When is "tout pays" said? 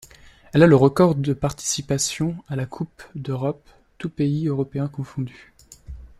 3.99-4.47